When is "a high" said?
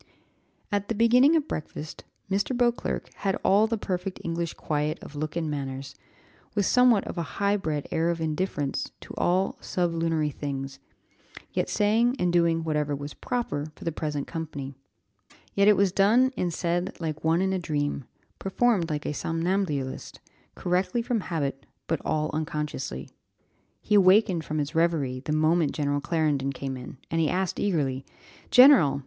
7.19-7.55